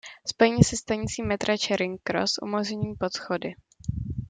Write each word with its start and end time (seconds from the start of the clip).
Spojení 0.27 0.63
se 0.63 0.77
stanicí 0.77 1.21
metra 1.23 1.55
Charing 1.57 2.01
Cross 2.03 2.31
umožňují 2.41 2.95
podchody. 2.99 3.53